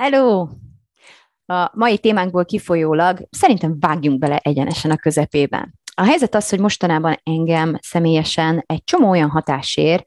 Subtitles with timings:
[0.00, 0.48] Hello!
[1.46, 5.74] A mai témánkból kifolyólag szerintem vágjunk bele egyenesen a közepében.
[5.94, 10.04] A helyzet az, hogy mostanában engem személyesen egy csomó olyan hatás ér,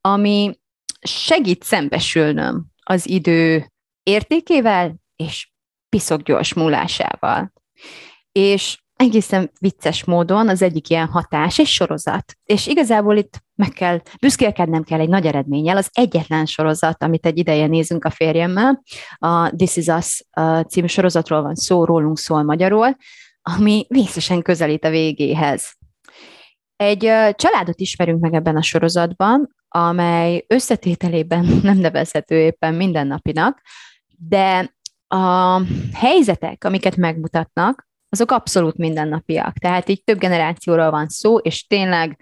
[0.00, 0.58] ami
[1.00, 3.72] segít szembesülnöm az idő
[4.02, 5.50] értékével és
[5.88, 7.52] piszok gyors múlásával.
[8.32, 12.36] És egészen vicces módon az egyik ilyen hatás egy sorozat.
[12.44, 17.38] És igazából itt meg kell, büszkélkednem kell egy nagy eredménnyel, az egyetlen sorozat, amit egy
[17.38, 18.82] ideje nézünk a férjemmel,
[19.18, 20.24] a This Is Us
[20.68, 22.96] című sorozatról van szó, rólunk szól magyarul,
[23.42, 25.72] ami vészesen közelít a végéhez.
[26.76, 27.00] Egy
[27.34, 33.60] családot ismerünk meg ebben a sorozatban, amely összetételében nem nevezhető éppen mindennapinak,
[34.28, 34.74] de
[35.08, 35.60] a
[35.92, 39.58] helyzetek, amiket megmutatnak, azok abszolút mindennapiak.
[39.58, 42.20] Tehát így több generációról van szó, és tényleg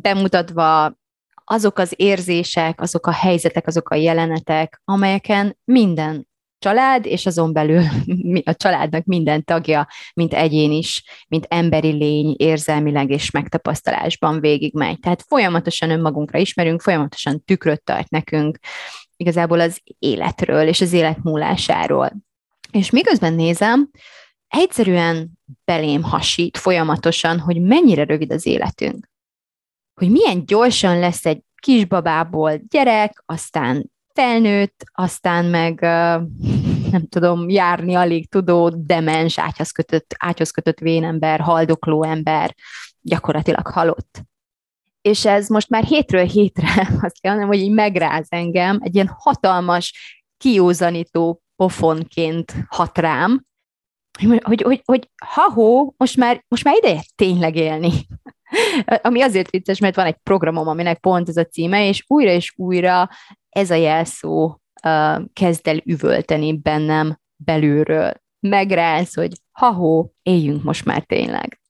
[0.00, 1.00] bemutatva
[1.44, 7.82] azok az érzések, azok a helyzetek, azok a jelenetek, amelyeken minden család, és azon belül
[8.44, 14.98] a családnak minden tagja, mint egyén is, mint emberi lény érzelmileg és megtapasztalásban végigmegy.
[14.98, 18.58] Tehát folyamatosan önmagunkra ismerünk, folyamatosan tükröt tart nekünk
[19.16, 22.12] igazából az életről és az élet múlásáról.
[22.70, 23.90] És miközben nézem,
[24.56, 25.30] egyszerűen
[25.64, 29.10] belém hasít folyamatosan, hogy mennyire rövid az életünk.
[30.00, 35.80] Hogy milyen gyorsan lesz egy kisbabából gyerek, aztán felnőtt, aztán meg
[36.90, 42.54] nem tudom, járni alig tudó, demens, ágyhoz kötött, ágyhoz kötött vénember, haldokló ember,
[43.00, 44.22] gyakorlatilag halott.
[45.00, 49.10] És ez most már hétről hétre, azt kell mondanom, hogy így megráz engem, egy ilyen
[49.18, 53.44] hatalmas, kiózanító pofonként hat rám,
[54.42, 57.90] hogy, hogy, hogy ha-hó, most már, most már ideje tényleg élni.
[59.02, 62.52] Ami azért vicces, mert van egy programom, aminek pont ez a címe, és újra és
[62.56, 63.08] újra
[63.48, 64.44] ez a jelszó
[64.84, 68.12] uh, kezd el üvölteni bennem belülről.
[68.40, 71.60] Megráz, hogy ha-hó, éljünk most már tényleg.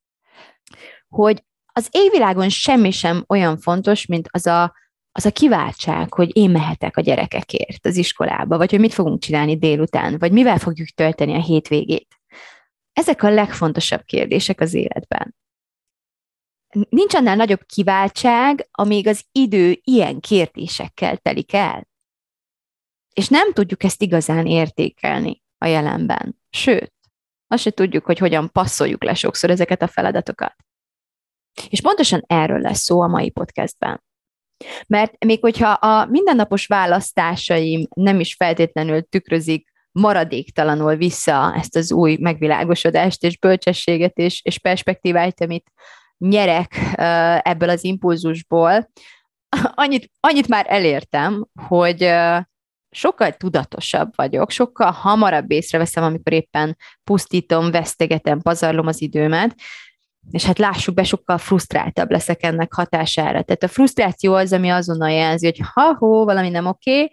[1.09, 4.75] Hogy az égvilágon semmi sem olyan fontos, mint az a,
[5.13, 9.59] az a kiváltság, hogy én mehetek a gyerekekért az iskolába, vagy hogy mit fogunk csinálni
[9.59, 12.22] délután, vagy mivel fogjuk tölteni a hétvégét.
[12.93, 15.35] Ezek a legfontosabb kérdések az életben.
[16.89, 21.89] Nincs annál nagyobb kiváltság, amíg az idő ilyen kérdésekkel telik el.
[23.15, 26.39] És nem tudjuk ezt igazán értékelni a jelenben.
[26.51, 26.93] Sőt,
[27.47, 30.57] azt se tudjuk, hogy hogyan passzoljuk le sokszor ezeket a feladatokat.
[31.69, 34.03] És pontosan erről lesz szó a mai podcastben.
[34.87, 42.17] Mert még hogyha a mindennapos választásaim nem is feltétlenül tükrözik maradéktalanul vissza ezt az új
[42.21, 45.73] megvilágosodást és bölcsességet és, és perspektívát, amit
[46.19, 46.75] nyerek
[47.43, 48.91] ebből az impulzusból,
[49.75, 52.13] annyit, annyit már elértem, hogy
[52.91, 59.55] sokkal tudatosabb vagyok, sokkal hamarabb észreveszem, amikor éppen pusztítom, vesztegetem, pazarlom az időmet,
[60.31, 63.43] és hát lássuk be, sokkal frusztráltabb leszek ennek hatására.
[63.43, 67.11] Tehát a frusztráció az, ami azonnal jelzi, hogy ha-hó, valami nem oké, okay,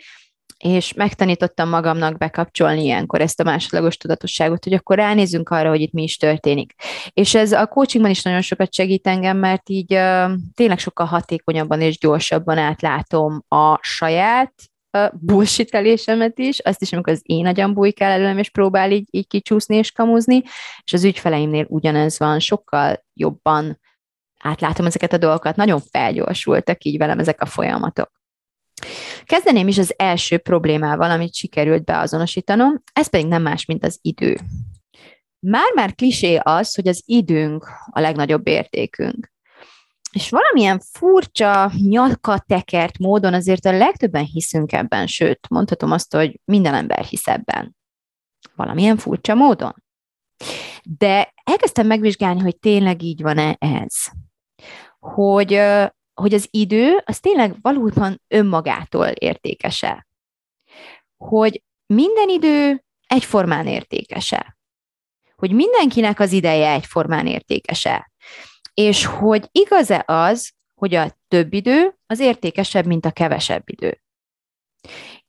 [0.63, 5.91] és megtanítottam magamnak bekapcsolni ilyenkor ezt a másodlagos tudatosságot, hogy akkor ránézzünk arra, hogy itt
[5.91, 6.73] mi is történik.
[7.13, 11.81] És ez a coachingban is nagyon sokat segít engem, mert így uh, tényleg sokkal hatékonyabban
[11.81, 14.53] és gyorsabban átlátom a saját
[14.97, 19.07] uh, bullshitelésemet is, azt is, amikor az én agyam bújik el előlem, és próbál így,
[19.11, 20.41] így kicsúszni és kamuzni,
[20.83, 23.79] és az ügyfeleimnél ugyanez van, sokkal jobban
[24.39, 28.18] átlátom ezeket a dolgokat, nagyon felgyorsultak így velem ezek a folyamatok.
[29.23, 34.37] Kezdeném is az első problémával, amit sikerült beazonosítanom, ez pedig nem más, mint az idő.
[35.39, 39.31] Már-már klisé az, hogy az időnk a legnagyobb értékünk.
[40.11, 46.73] És valamilyen furcsa, nyakatekert módon azért a legtöbben hiszünk ebben, sőt, mondhatom azt, hogy minden
[46.73, 47.75] ember hisz ebben.
[48.55, 49.83] Valamilyen furcsa módon.
[50.83, 53.95] De elkezdtem megvizsgálni, hogy tényleg így van-e ez.
[54.99, 55.61] Hogy
[56.19, 60.07] hogy az idő az tényleg valóban önmagától értékese.
[61.17, 64.57] Hogy minden idő egyformán értékese.
[65.35, 68.11] Hogy mindenkinek az ideje egyformán értékese.
[68.73, 74.01] És hogy igaz-e az, hogy a több idő az értékesebb, mint a kevesebb idő.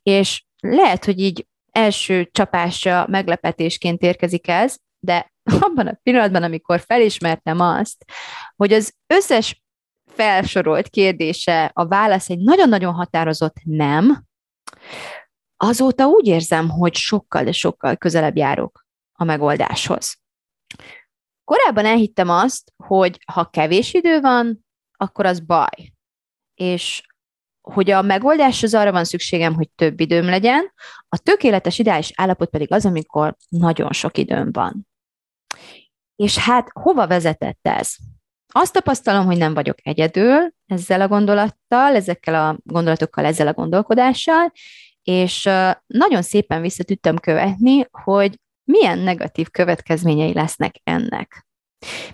[0.03, 7.61] És lehet, hogy így első csapásra meglepetésként érkezik ez, de abban a pillanatban, amikor felismertem
[7.61, 8.05] azt,
[8.57, 9.63] hogy az összes
[10.21, 14.25] felsorolt kérdése a válasz egy nagyon-nagyon határozott nem,
[15.57, 20.19] azóta úgy érzem, hogy sokkal, de sokkal közelebb járok a megoldáshoz.
[21.45, 25.93] Korábban elhittem azt, hogy ha kevés idő van, akkor az baj.
[26.55, 27.03] És
[27.61, 30.73] hogy a megoldáshoz arra van szükségem, hogy több időm legyen,
[31.09, 34.89] a tökéletes ideális állapot pedig az, amikor nagyon sok időm van.
[36.17, 37.97] És hát hova vezetett ez?
[38.53, 44.53] Azt tapasztalom, hogy nem vagyok egyedül ezzel a gondolattal, ezekkel a gondolatokkal, ezzel a gondolkodással,
[45.03, 45.49] és
[45.87, 51.47] nagyon szépen vissza tudtam követni, hogy milyen negatív következményei lesznek ennek.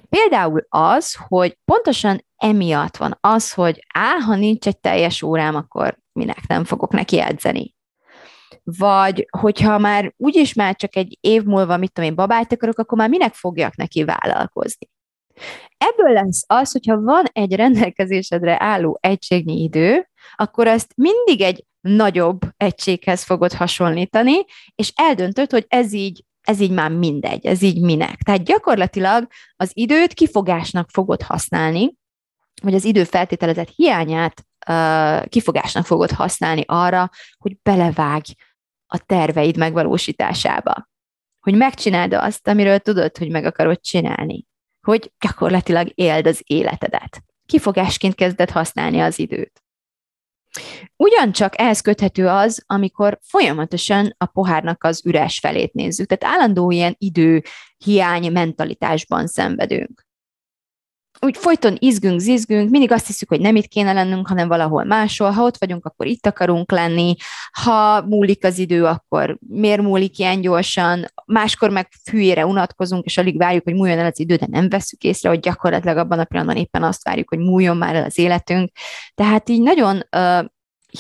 [0.09, 5.99] Például az, hogy pontosan emiatt van az, hogy á, ha nincs egy teljes órám, akkor
[6.13, 7.75] minek nem fogok neki edzeni.
[8.63, 12.99] Vagy hogyha már úgyis már csak egy év múlva, mit tudom én, babát akarok, akkor
[12.99, 14.89] már minek fogjak neki vállalkozni.
[15.77, 22.41] Ebből lesz az, hogyha van egy rendelkezésedre álló egységnyi idő, akkor azt mindig egy nagyobb
[22.57, 24.45] egységhez fogod hasonlítani,
[24.75, 28.23] és eldöntöd, hogy ez így ez így már mindegy, ez így minek.
[28.23, 31.95] Tehát gyakorlatilag az időt kifogásnak fogod használni,
[32.63, 38.33] vagy az idő feltételezett hiányát uh, kifogásnak fogod használni arra, hogy belevágj
[38.87, 40.89] a terveid megvalósításába.
[41.41, 44.47] Hogy megcsináld azt, amiről tudod, hogy meg akarod csinálni.
[44.87, 47.23] Hogy gyakorlatilag éld az életedet.
[47.47, 49.63] Kifogásként kezded használni az időt.
[50.97, 56.95] Ugyancsak ehhez köthető az, amikor folyamatosan a pohárnak az üres felét nézzük, tehát állandó ilyen
[56.99, 57.43] idő
[57.77, 60.06] hiány mentalitásban szenvedünk.
[61.21, 65.31] Úgy folyton izgünk, zizgünk, mindig azt hiszük, hogy nem itt kéne lennünk, hanem valahol máshol.
[65.31, 67.15] Ha ott vagyunk, akkor itt akarunk lenni.
[67.63, 71.05] Ha múlik az idő, akkor miért múlik ilyen gyorsan?
[71.27, 75.03] Máskor meg hülyére unatkozunk, és alig várjuk, hogy múljon el az idő, de nem veszük
[75.03, 78.71] észre, hogy gyakorlatilag abban a pillanatban éppen azt várjuk, hogy múljon már el az életünk.
[79.15, 80.03] Tehát így nagyon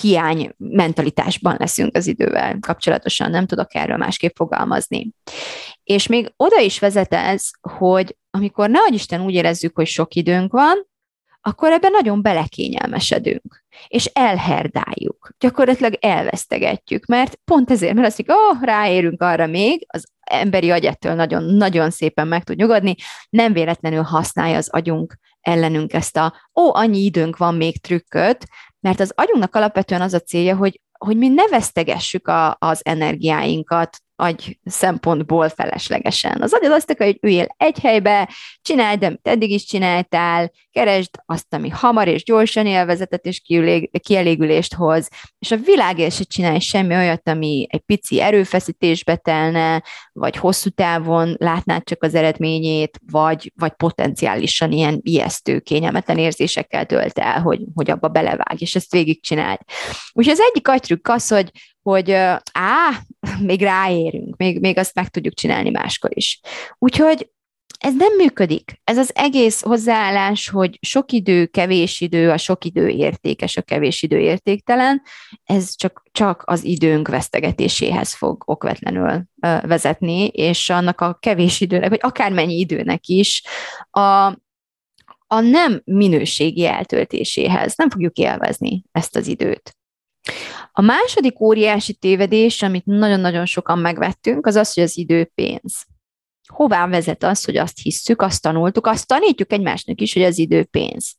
[0.00, 5.10] hiány mentalitásban leszünk az idővel kapcsolatosan, nem tudok erről másképp fogalmazni.
[5.84, 10.52] És még oda is vezet ez, hogy amikor ne Isten úgy érezzük, hogy sok időnk
[10.52, 10.86] van,
[11.40, 18.62] akkor ebben nagyon belekényelmesedünk, és elherdáljuk, gyakorlatilag elvesztegetjük, mert pont ezért, mert azt mondjuk, oh,
[18.64, 22.94] ráérünk arra még, az emberi agy ettől nagyon-nagyon szépen meg tud nyugodni,
[23.30, 28.46] nem véletlenül használja az agyunk ellenünk ezt a, ó, annyi időnk van még trükköt,
[28.86, 33.98] mert az agyunknak alapvetően az a célja, hogy hogy mi ne vesztegessük a, az energiáinkat
[34.16, 36.42] agy szempontból feleslegesen.
[36.42, 38.30] Az agy az azt akarja, hogy üljél egy helybe,
[38.62, 43.42] csináld, amit eddig is csináltál, keresd azt, ami hamar és gyorsan élvezetet és
[44.02, 45.08] kielégülést hoz,
[45.38, 49.82] és a világért se csinálj semmi olyat, ami egy pici erőfeszítésbe telne,
[50.12, 57.18] vagy hosszú távon látnád csak az eredményét, vagy, vagy potenciálisan ilyen ijesztő, kényelmetlen érzésekkel tölt
[57.18, 59.58] el, hogy, hogy abba belevág, és ezt végigcsináld.
[60.12, 61.50] Úgyhogy az egyik agytrükk az, hogy,
[61.90, 62.10] hogy
[62.52, 62.90] á,
[63.48, 66.40] még ráérünk, még, még azt meg tudjuk csinálni máskor is.
[66.78, 67.30] Úgyhogy
[67.78, 68.80] ez nem működik.
[68.84, 74.02] Ez az egész hozzáállás, hogy sok idő, kevés idő, a sok idő értékes, a kevés
[74.02, 75.02] idő értéktelen,
[75.44, 79.22] ez csak, csak az időnk vesztegetéséhez fog okvetlenül
[79.62, 83.44] vezetni, és annak a kevés időnek, vagy akármennyi időnek is
[83.90, 84.26] a,
[85.26, 87.76] a nem minőségi eltöltéséhez.
[87.76, 89.76] Nem fogjuk élvezni ezt az időt.
[90.78, 95.86] A második óriási tévedés, amit nagyon-nagyon sokan megvettünk, az az, hogy az idő pénz.
[96.48, 100.64] Hová vezet az, hogy azt hisszük, azt tanultuk, azt tanítjuk egymásnak is, hogy az idő
[100.64, 101.14] pénz.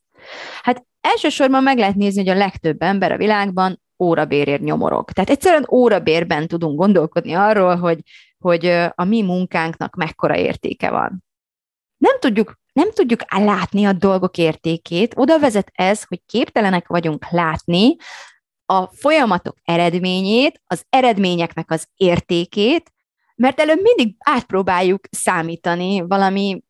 [0.62, 5.10] Hát elsősorban meg lehet nézni, hogy a legtöbb ember a világban órabérért nyomorog.
[5.10, 7.98] Tehát egyszerűen órabérben tudunk gondolkodni arról, hogy,
[8.38, 11.24] hogy a mi munkánknak mekkora értéke van.
[11.96, 17.96] Nem tudjuk, nem tudjuk látni a dolgok értékét, oda vezet ez, hogy képtelenek vagyunk látni,
[18.70, 22.92] a folyamatok eredményét, az eredményeknek az értékét,
[23.36, 26.62] mert előbb mindig átpróbáljuk számítani valami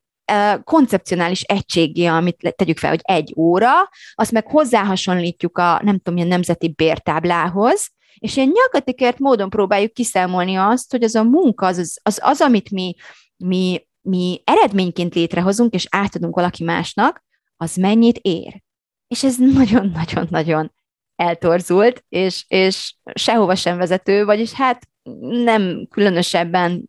[0.64, 3.70] koncepcionális egységé, amit tegyük fel, hogy egy óra,
[4.14, 10.56] azt meg hozzáhasonlítjuk a, nem tudom, ilyen nemzeti bértáblához, és ilyen nyakatikért módon próbáljuk kiszámolni
[10.56, 12.94] azt, hogy az a munka, az az, az, az amit mi,
[13.36, 17.24] mi, mi eredményként létrehozunk, és átadunk valaki másnak,
[17.56, 18.62] az mennyit ér.
[19.08, 20.72] És ez nagyon-nagyon-nagyon
[21.18, 24.88] eltorzult, és, és sehova sem vezető, vagyis hát
[25.20, 26.88] nem különösebben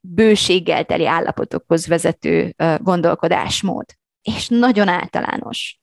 [0.00, 3.84] bőséggel teli állapotokhoz vezető gondolkodásmód,
[4.22, 5.80] és nagyon általános.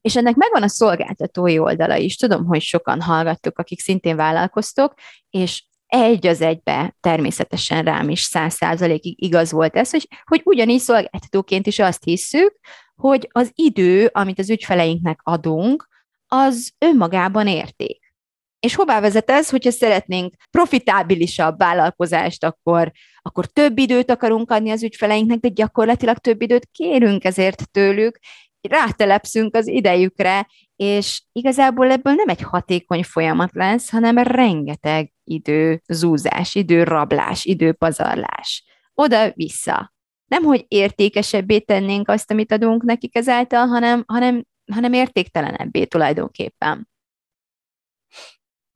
[0.00, 2.16] És ennek megvan a szolgáltatói oldala is.
[2.16, 4.94] Tudom, hogy sokan hallgattuk, akik szintén vállalkoztok,
[5.30, 10.80] és egy az egybe természetesen rám is száz százalékig igaz volt ez, hogy, hogy ugyanígy
[10.80, 12.58] szolgáltatóként is azt hisszük,
[12.96, 15.88] hogy az idő, amit az ügyfeleinknek adunk,
[16.26, 18.14] az önmagában érték.
[18.60, 24.82] És hová vezet ez, hogyha szeretnénk profitábilisabb vállalkozást, akkor, akkor több időt akarunk adni az
[24.82, 28.18] ügyfeleinknek, de gyakorlatilag több időt kérünk ezért tőlük,
[28.60, 36.54] rátelepszünk az idejükre, és igazából ebből nem egy hatékony folyamat lesz, hanem rengeteg idő zúzás,
[36.54, 38.64] időrablás, időpazarlás.
[38.94, 39.94] Oda-vissza.
[40.26, 46.88] Nem, hogy értékesebbé tennénk azt, amit adunk nekik ezáltal, hanem, hanem, hanem értéktelenebbé tulajdonképpen.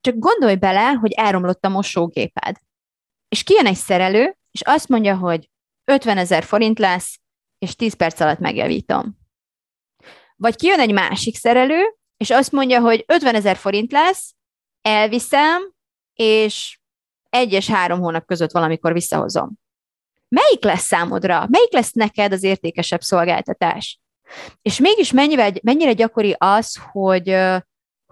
[0.01, 2.57] Csak gondolj bele, hogy elromlott a mosógéped.
[3.27, 5.49] És kijön egy szerelő, és azt mondja, hogy
[5.83, 7.19] 50 ezer forint lesz,
[7.57, 9.17] és 10 perc alatt megjavítom.
[10.35, 14.35] Vagy kijön egy másik szerelő, és azt mondja, hogy 50 ezer forint lesz,
[14.81, 15.73] elviszem,
[16.13, 16.79] és
[17.29, 19.59] egy és három hónap között valamikor visszahozom.
[20.35, 21.45] Melyik lesz számodra?
[21.49, 23.99] Melyik lesz neked az értékesebb szolgáltatás?
[24.61, 27.37] És mégis mennyire, mennyire gyakori az, hogy,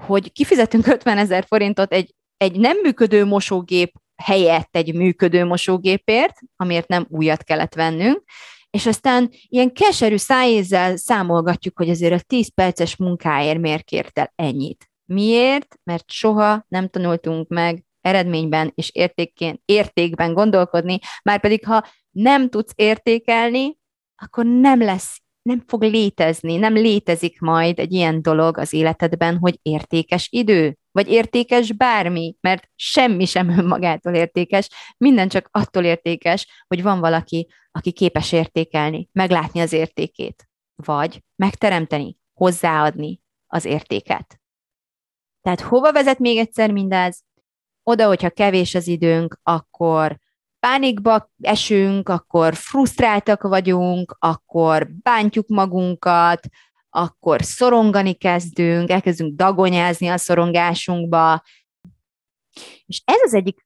[0.02, 6.88] hogy kifizetünk 50 ezer forintot egy, egy nem működő mosógép helyett egy működő mosógépért, amiért
[6.88, 8.24] nem újat kellett vennünk,
[8.70, 14.34] és aztán ilyen keserű szájézzel számolgatjuk, hogy azért a 10 perces munkáért miért kért el
[14.36, 14.90] ennyit.
[15.06, 15.76] Miért?
[15.84, 21.84] Mert soha nem tanultunk meg eredményben és értékén, értékben gondolkodni, már pedig ha
[22.22, 23.78] nem tudsz értékelni,
[24.16, 29.60] akkor nem lesz, nem fog létezni, nem létezik majd egy ilyen dolog az életedben, hogy
[29.62, 36.82] értékes idő, vagy értékes bármi, mert semmi sem önmagától értékes, minden csak attól értékes, hogy
[36.84, 44.40] van valaki, aki képes értékelni, meglátni az értékét, vagy megteremteni, hozzáadni az értéket.
[45.42, 47.24] Tehát hova vezet még egyszer mindez?
[47.84, 50.20] Oda, hogyha kevés az időnk, akkor
[50.60, 56.48] pánikba esünk, akkor frusztráltak vagyunk, akkor bántjuk magunkat,
[56.90, 61.42] akkor szorongani kezdünk, elkezdünk dagonyázni a szorongásunkba.
[62.86, 63.66] És ez az egyik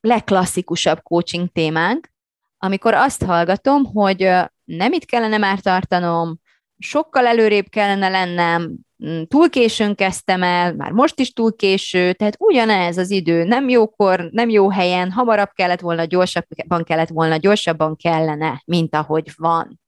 [0.00, 2.10] legklasszikusabb coaching témánk,
[2.58, 4.18] amikor azt hallgatom, hogy
[4.64, 6.40] nem itt kellene már tartanom,
[6.82, 8.74] sokkal előrébb kellene lennem,
[9.06, 13.68] mm, túl későn kezdtem el, már most is túl késő, tehát ugyanez az idő, nem
[13.68, 19.80] jókor, nem jó helyen, hamarabb kellett volna, gyorsabban kellett volna, gyorsabban kellene, mint ahogy van.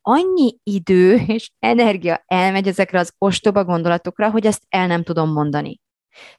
[0.00, 5.80] Annyi idő és energia elmegy ezekre az ostoba gondolatokra, hogy ezt el nem tudom mondani.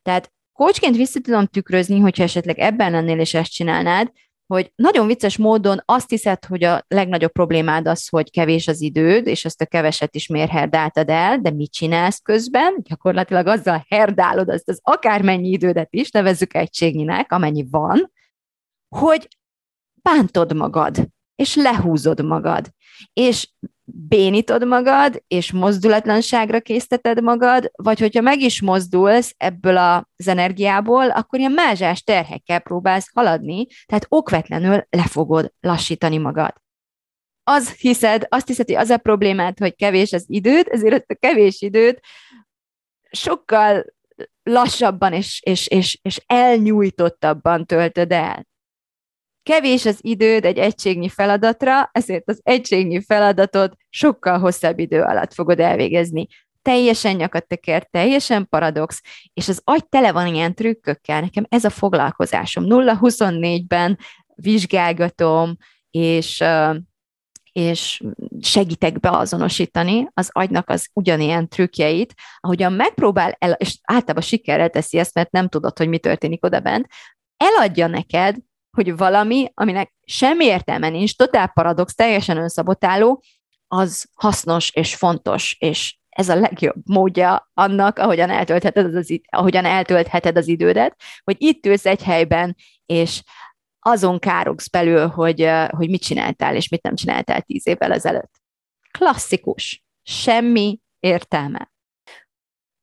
[0.02, 4.12] Tehát Kócsként vissza tudom tükrözni, hogyha esetleg ebben lennél és ezt csinálnád,
[4.48, 9.28] hogy nagyon vicces módon azt hiszed, hogy a legnagyobb problémád az, hogy kevés az időd,
[9.28, 12.76] és ezt a keveset is miért herdáltad el, de mit csinálsz közben?
[12.82, 18.12] Gyakorlatilag azzal herdálod azt az akármennyi idődet is, nevezzük egységnyinek, amennyi van,
[18.96, 19.28] hogy
[20.02, 22.70] bántod magad, és lehúzod magad,
[23.14, 23.50] és
[23.84, 31.40] bénítod magad, és mozdulatlanságra készteted magad, vagy hogyha meg is mozdulsz ebből az energiából, akkor
[31.40, 36.54] ilyen mázsás terhekkel próbálsz haladni, tehát okvetlenül le fogod lassítani magad.
[37.44, 41.16] Az hiszed, azt hiszed, hogy az a problémát, hogy kevés az időd, ezért ezt a
[41.16, 42.00] kevés időt
[43.12, 43.86] sokkal
[44.44, 48.48] lassabban és, és, és, és elnyújtottabban töltöd el.
[49.46, 55.60] Kevés az időd egy egységnyi feladatra, ezért az egységnyi feladatot sokkal hosszabb idő alatt fogod
[55.60, 56.28] elvégezni.
[56.62, 59.02] Teljesen nyakat teker, teljesen paradox,
[59.34, 61.22] és az agy tele van ilyen trükkökkel.
[61.22, 62.64] Nekem ez a foglalkozásom.
[62.68, 63.98] 0-24-ben
[64.36, 65.58] vizsgálgatom,
[65.92, 66.44] és
[67.52, 68.04] és
[68.42, 75.14] segítek beazonosítani az agynak az ugyanilyen trükkjeit, ahogyan megpróbál, el, és általában sikerrel teszi ezt,
[75.14, 76.88] mert nem tudod, hogy mi történik oda bent,
[77.38, 78.36] eladja neked
[78.76, 83.24] hogy valami, aminek semmi értelme nincs, totál paradox, teljesen önszabotáló,
[83.68, 90.38] az hasznos és fontos, és ez a legjobb módja annak, ahogyan eltöltheted az, ahogyan eltöltheted
[90.38, 92.56] az idődet, hogy itt ülsz egy helyben,
[92.86, 93.22] és
[93.80, 98.42] azon károgsz belül, hogy, hogy mit csináltál, és mit nem csináltál tíz évvel ezelőtt.
[98.92, 99.84] Klasszikus.
[100.04, 101.72] Semmi értelme.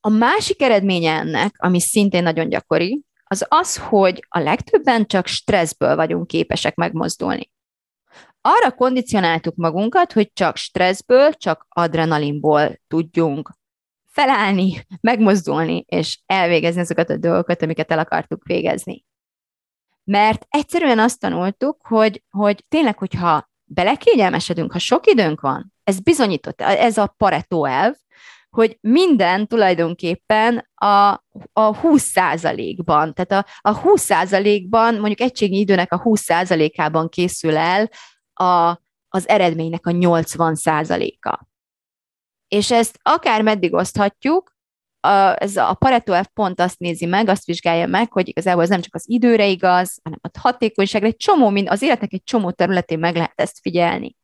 [0.01, 5.97] A másik eredménye ennek, ami szintén nagyon gyakori, az az, hogy a legtöbben csak stresszből
[5.97, 7.51] vagyunk képesek megmozdulni.
[8.41, 13.51] Arra kondicionáltuk magunkat, hogy csak stresszből, csak adrenalinból tudjunk
[14.07, 19.05] felállni, megmozdulni, és elvégezni azokat a dolgokat, amiket el akartuk végezni.
[20.05, 26.61] Mert egyszerűen azt tanultuk, hogy, hogy tényleg, hogyha belekényelmesedünk, ha sok időnk van, ez bizonyított,
[26.61, 27.95] ez a Pareto elv,
[28.57, 31.11] hogy minden tulajdonképpen a,
[31.53, 37.91] a 20%-ban, tehát a, a 20%-ban, mondjuk egységnyi időnek a 20%-ában készül el
[38.33, 41.47] a, az eredménynek a 80%-a.
[42.49, 44.57] És ezt akár meddig oszthatjuk,
[45.01, 48.69] a, ez a Pareto F pont azt nézi meg, azt vizsgálja meg, hogy igazából ez
[48.69, 52.99] nem csak az időre igaz, hanem a hatékonyságra, egy csomó, az életnek egy csomó területén
[52.99, 54.17] meg lehet ezt figyelni.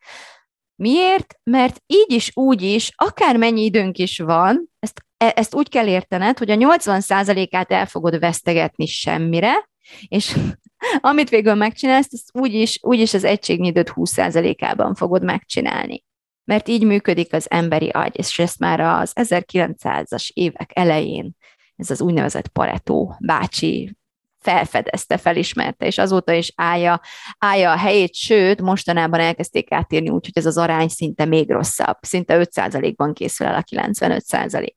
[0.78, 1.34] Miért?
[1.42, 6.38] Mert így is, úgy is, akármennyi időnk is van, ezt, e, ezt úgy kell értened,
[6.38, 9.68] hogy a 80%-át el fogod vesztegetni semmire,
[10.08, 10.36] és
[11.00, 16.06] amit végül megcsinálsz, ezt úgyis, úgyis az egységnyi 20%-ában fogod megcsinálni
[16.44, 21.36] mert így működik az emberi agy, és ezt már az 1900-as évek elején
[21.78, 23.96] ez az úgynevezett Pareto bácsi
[24.38, 27.00] felfedezte, felismerte, és azóta is állja,
[27.38, 31.96] állja a helyét, sőt, mostanában elkezdték átírni úgy, hogy ez az arány szinte még rosszabb,
[32.00, 34.68] szinte 5%-ban készül el a 95%.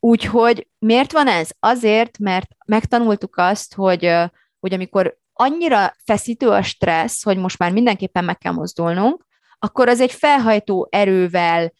[0.00, 1.48] Úgyhogy miért van ez?
[1.60, 4.14] Azért, mert megtanultuk azt, hogy,
[4.60, 9.26] hogy amikor annyira feszítő a stressz, hogy most már mindenképpen meg kell mozdulnunk,
[9.58, 11.72] akkor az egy felhajtó erővel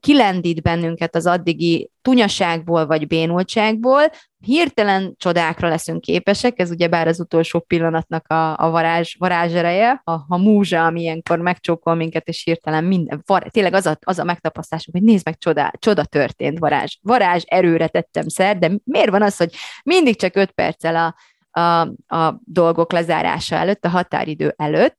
[0.00, 4.02] kilendít bennünket az addigi tunyaságból vagy bénultságból,
[4.44, 10.12] hirtelen csodákra leszünk képesek, ez ugye bár az utolsó pillanatnak a, a varázs, varázsereje, a,
[10.12, 14.24] a múzsa, ami ilyenkor megcsókol minket, és hirtelen minden, var, tényleg az a, az a
[14.24, 19.22] megtapasztásunk, hogy nézd meg, csoda, csoda történt, varázs, varázs erőre tettem szer, de miért van
[19.22, 19.54] az, hogy
[19.84, 21.14] mindig csak öt perccel a,
[21.60, 21.80] a,
[22.16, 24.96] a dolgok lezárása előtt, a határidő előtt,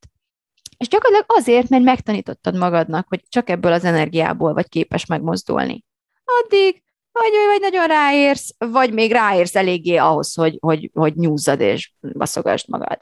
[0.76, 5.84] és gyakorlatilag azért, mert megtanítottad magadnak, hogy csak ebből az energiából vagy képes megmozdulni.
[6.24, 11.92] Addig vagy, vagy nagyon ráérsz, vagy még ráérsz eléggé ahhoz, hogy, hogy, hogy nyúzzad és
[12.00, 12.98] baszogasd magad.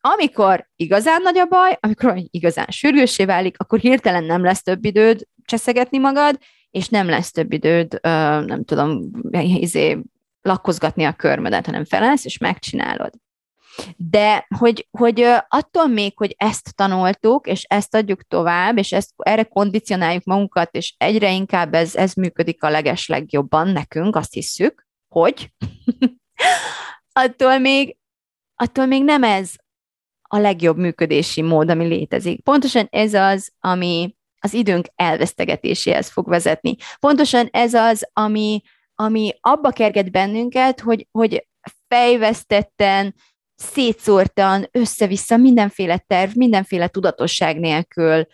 [0.00, 5.26] Amikor igazán nagy a baj, amikor igazán sürgőssé válik, akkor hirtelen nem lesz több időd
[5.44, 6.38] cseszegetni magad,
[6.70, 7.98] és nem lesz több időd,
[8.46, 9.98] nem tudom, izé,
[10.42, 13.12] lakkozgatni a körmödet, hanem felállsz, és megcsinálod.
[13.96, 19.42] De hogy, hogy attól még, hogy ezt tanultuk, és ezt adjuk tovább, és ezt, erre
[19.42, 25.52] kondicionáljuk magunkat, és egyre inkább ez, ez működik a leges legjobban nekünk, azt hisszük, hogy
[27.12, 27.96] attól még,
[28.54, 29.52] attól még nem ez
[30.28, 32.42] a legjobb működési mód, ami létezik.
[32.42, 36.76] Pontosan ez az, ami az időnk elvesztegetéséhez fog vezetni.
[37.00, 38.62] Pontosan ez az, ami,
[38.94, 41.48] ami abba kerget bennünket, hogy, hogy
[41.88, 43.14] fejvesztetten,
[43.54, 48.26] szétszórtan, össze-vissza, mindenféle terv, mindenféle tudatosság nélkül,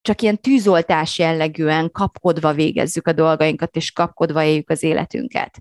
[0.00, 5.58] csak ilyen tűzoltás jellegűen kapkodva végezzük a dolgainkat, és kapkodva éljük az életünket.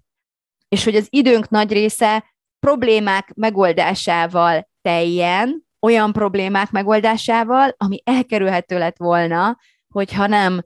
[0.68, 8.98] És hogy az időnk nagy része problémák megoldásával teljen, olyan problémák megoldásával, ami elkerülhető lett
[8.98, 9.58] volna,
[9.94, 10.62] hogyha nem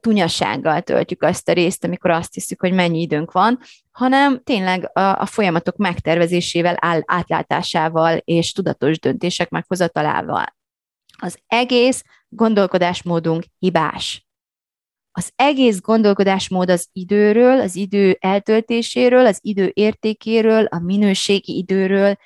[0.00, 3.58] tunyasággal töltjük azt a részt, amikor azt hiszük, hogy mennyi időnk van,
[3.90, 10.44] hanem tényleg a, a folyamatok megtervezésével, áll, átlátásával és tudatos döntések meghozatalával.
[11.18, 14.28] Az egész gondolkodásmódunk hibás.
[15.12, 22.16] Az egész gondolkodásmód az időről, az idő eltöltéséről, az idő értékéről, a minőségi időről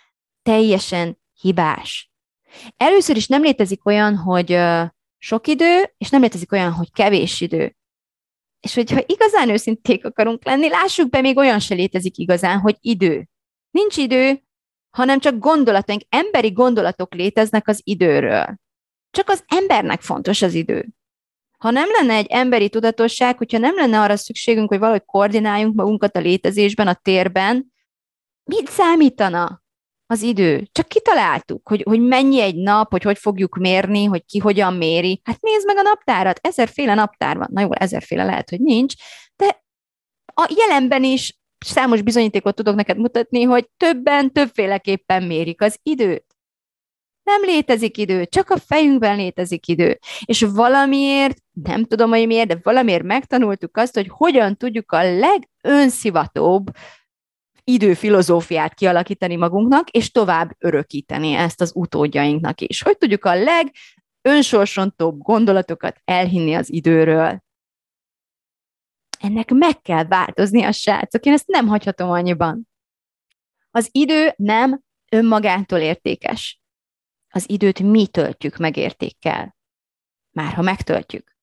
[0.43, 2.11] teljesen hibás.
[2.77, 4.53] Először is nem létezik olyan, hogy
[5.25, 7.77] sok idő, és nem létezik olyan, hogy kevés idő.
[8.61, 13.29] És hogyha igazán őszinték akarunk lenni, lássuk be, még olyan se létezik igazán, hogy idő.
[13.71, 14.43] Nincs idő,
[14.91, 18.59] hanem csak gondolataink, emberi gondolatok léteznek az időről.
[19.11, 20.89] Csak az embernek fontos az idő.
[21.59, 26.17] Ha nem lenne egy emberi tudatosság, hogyha nem lenne arra szükségünk, hogy valahogy koordináljunk magunkat
[26.17, 27.73] a létezésben, a térben,
[28.45, 29.64] mit számítana?
[30.07, 30.69] Az idő.
[30.73, 35.21] Csak kitaláltuk, hogy, hogy mennyi egy nap, hogy hogy fogjuk mérni, hogy ki hogyan méri.
[35.25, 37.49] Hát nézd meg a naptárat, ezerféle naptár van.
[37.53, 38.95] Na jó, ezerféle lehet, hogy nincs,
[39.37, 39.63] de
[40.35, 46.25] a jelenben is számos bizonyítékot tudok neked mutatni, hogy többen többféleképpen mérik az időt.
[47.23, 49.99] Nem létezik idő, csak a fejünkben létezik idő.
[50.25, 56.71] És valamiért, nem tudom, hogy miért, de valamiért megtanultuk azt, hogy hogyan tudjuk a legönszivatóbb
[57.65, 62.83] időfilozófiát kialakítani magunknak, és tovább örökíteni ezt az utódjainknak is.
[62.83, 63.45] Hogy tudjuk a
[64.23, 67.43] legönsorsontóbb gondolatokat elhinni az időről.
[69.19, 72.69] Ennek meg kell változni a srácok, én ezt nem hagyhatom annyiban.
[73.71, 76.61] Az idő nem önmagától értékes.
[77.29, 79.57] Az időt mi töltjük meg értékkel.
[80.31, 81.37] Már ha megtöltjük.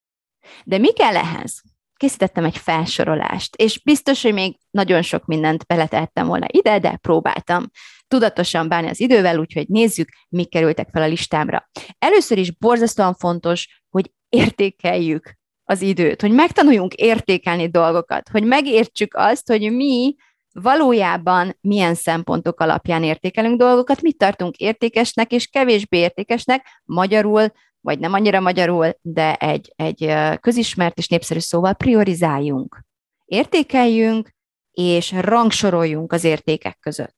[0.64, 1.62] De mi kell ehhez?
[2.02, 7.70] Készítettem egy felsorolást, és biztos, hogy még nagyon sok mindent beletettem volna ide, de próbáltam
[8.08, 11.70] tudatosan bánni az idővel, úgyhogy nézzük, mik kerültek fel a listámra.
[12.00, 19.48] Először is borzasztóan fontos, hogy értékeljük az időt, hogy megtanuljunk értékelni dolgokat, hogy megértsük azt,
[19.48, 20.16] hogy mi
[20.54, 28.14] valójában milyen szempontok alapján értékelünk dolgokat, mit tartunk értékesnek és kevésbé értékesnek, magyarul, vagy nem
[28.14, 32.84] annyira magyarul, de egy, egy közismert és népszerű szóval priorizáljunk.
[33.26, 34.34] Értékeljünk,
[34.72, 37.18] és rangsoroljunk az értékek között.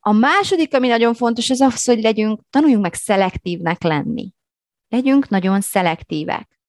[0.00, 4.32] A második, ami nagyon fontos, az az, hogy legyünk, tanuljunk meg szelektívnek lenni.
[4.88, 6.60] Legyünk nagyon szelektívek.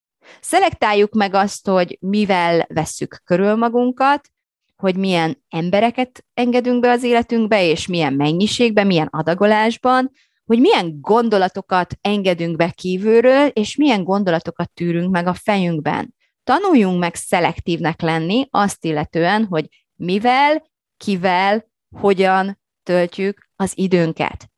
[0.41, 4.29] Szelektáljuk meg azt, hogy mivel vesszük körül magunkat,
[4.75, 10.11] hogy milyen embereket engedünk be az életünkbe, és milyen mennyiségben, milyen adagolásban,
[10.45, 16.15] hogy milyen gondolatokat engedünk be kívülről, és milyen gondolatokat tűrünk meg a fejünkben.
[16.43, 24.49] Tanuljunk meg szelektívnek lenni, azt illetően, hogy mivel, kivel, hogyan töltjük az időnket.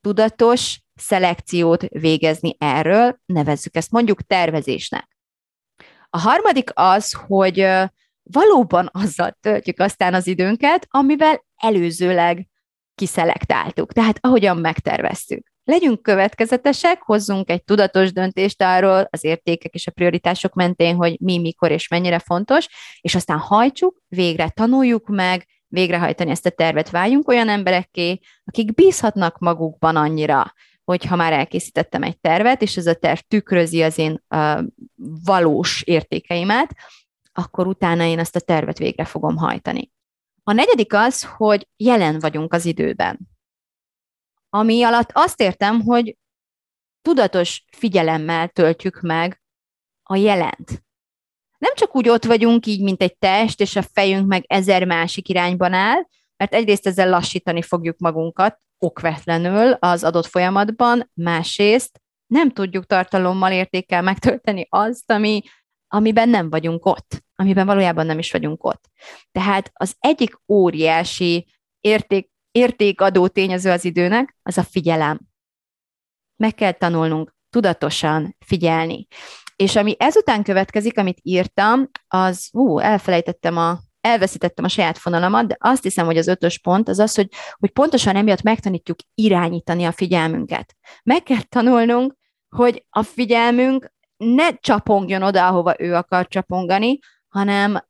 [0.00, 5.16] Tudatos szelekciót végezni erről, nevezzük ezt mondjuk tervezésnek.
[6.10, 7.66] A harmadik az, hogy
[8.22, 12.48] valóban azzal töltjük aztán az időnket, amivel előzőleg
[12.98, 15.46] kiszelektáltuk, tehát ahogyan megterveztük.
[15.64, 21.38] Legyünk következetesek, hozzunk egy tudatos döntést arról az értékek és a prioritások mentén, hogy mi,
[21.38, 22.68] mikor és mennyire fontos,
[23.00, 29.38] és aztán hajtsuk, végre tanuljuk meg, végrehajtani ezt a tervet, váljunk olyan emberekké, akik bízhatnak
[29.38, 30.52] magukban annyira,
[30.84, 34.60] hogy ha már elkészítettem egy tervet, és ez a terv tükrözi az én uh,
[35.24, 36.74] valós értékeimet,
[37.32, 39.90] akkor utána én ezt a tervet végre fogom hajtani.
[40.48, 43.18] A negyedik az, hogy jelen vagyunk az időben.
[44.48, 46.16] Ami alatt azt értem, hogy
[47.02, 49.42] tudatos figyelemmel töltjük meg
[50.02, 50.82] a jelent.
[51.58, 55.28] Nem csak úgy ott vagyunk így, mint egy test, és a fejünk meg ezer másik
[55.28, 56.06] irányban áll,
[56.36, 64.02] mert egyrészt ezzel lassítani fogjuk magunkat okvetlenül az adott folyamatban, másrészt nem tudjuk tartalommal, értékkel
[64.02, 65.42] megtölteni azt, ami,
[65.88, 68.84] amiben nem vagyunk ott, amiben valójában nem is vagyunk ott.
[69.32, 71.46] Tehát az egyik óriási
[71.80, 75.20] érték, értékadó tényező az időnek, az a figyelem.
[76.36, 79.06] Meg kell tanulnunk tudatosan figyelni.
[79.56, 85.56] És ami ezután következik, amit írtam, az, ú, elfelejtettem a, elveszítettem a saját fonalamat, de
[85.58, 89.92] azt hiszem, hogy az ötös pont az az, hogy, hogy pontosan emiatt megtanítjuk irányítani a
[89.92, 90.76] figyelmünket.
[91.02, 92.14] Meg kell tanulnunk,
[92.48, 97.80] hogy a figyelmünk ne csapongjon oda, ahova ő akar csapongani, hanem uh,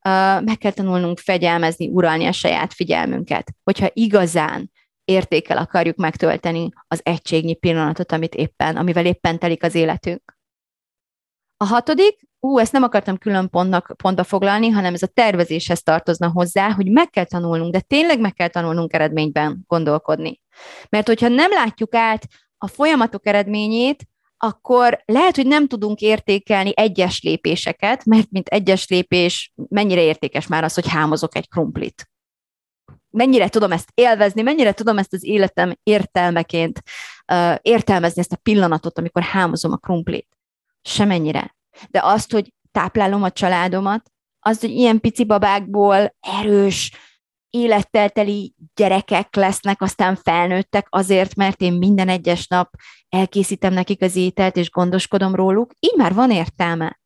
[0.43, 3.51] meg kell tanulnunk fegyelmezni, uralni a saját figyelmünket.
[3.63, 4.71] Hogyha igazán
[5.03, 10.37] értékel akarjuk megtölteni az egységnyi pillanatot, amit éppen, amivel éppen telik az életünk.
[11.57, 16.31] A hatodik, ú, ezt nem akartam külön pontnak, pontba foglalni, hanem ez a tervezéshez tartozna
[16.31, 20.41] hozzá, hogy meg kell tanulnunk, de tényleg meg kell tanulnunk eredményben gondolkodni.
[20.89, 24.03] Mert hogyha nem látjuk át a folyamatok eredményét,
[24.41, 30.63] akkor lehet, hogy nem tudunk értékelni egyes lépéseket, mert mint egyes lépés mennyire értékes már
[30.63, 32.09] az, hogy hámozok egy krumplit.
[33.09, 36.81] Mennyire tudom ezt élvezni, mennyire tudom ezt az életem értelmeként
[37.31, 40.37] uh, értelmezni ezt a pillanatot, amikor hámozom a krumplit.
[40.81, 41.55] Semennyire.
[41.89, 46.91] De azt, hogy táplálom a családomat, azt, hogy ilyen pici babákból erős,
[47.49, 52.69] élettel teli gyerekek lesznek, aztán felnőttek azért, mert én minden egyes nap
[53.09, 56.99] elkészítem nekik az ételt, és gondoskodom róluk, így már van értelme.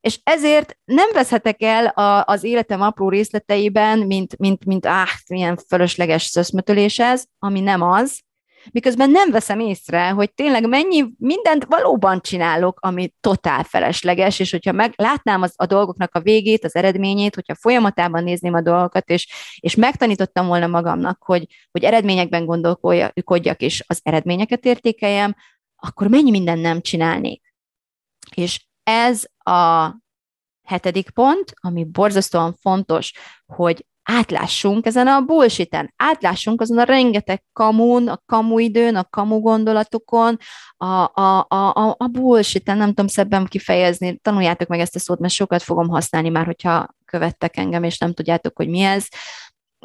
[0.00, 5.56] És ezért nem veszhetek el a, az életem apró részleteiben, mint, mint, mint áh, milyen
[5.56, 8.20] fölösleges szöszmötölés ez, ami nem az,
[8.72, 14.72] miközben nem veszem észre, hogy tényleg mennyi mindent valóban csinálok, ami totál felesleges, és hogyha
[14.72, 19.28] meg látnám az, a dolgoknak a végét, az eredményét, hogyha folyamatában nézném a dolgokat, és,
[19.60, 25.34] és megtanítottam volna magamnak, hogy, hogy eredményekben gondolkodjak, és az eredményeket értékeljem,
[25.76, 27.54] akkor mennyi minden nem csinálnék.
[28.34, 29.90] És ez a
[30.62, 33.12] hetedik pont, ami borzasztóan fontos,
[33.46, 39.40] hogy átlássunk ezen a bullshiten, átlássunk azon a rengeteg kamun, a kamu időn, a kamu
[39.40, 40.38] gondolatokon,
[40.76, 45.32] a, a, a, a, bullshiten, nem tudom szebben kifejezni, tanuljátok meg ezt a szót, mert
[45.32, 49.06] sokat fogom használni már, hogyha követtek engem, és nem tudjátok, hogy mi ez.